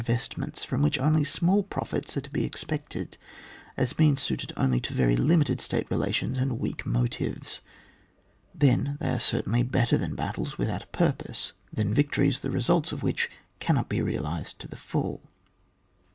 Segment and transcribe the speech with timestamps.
[0.03, 3.19] this descriptioii as small myestments, from which only small profits are to be expected;
[3.77, 7.61] as means suited only to very limited State relations and weak motives.
[8.55, 12.91] Then they are certainly better than bat tles without a purpose— than victories, the results
[12.91, 13.29] of which
[13.59, 15.21] cannot be realised to the full.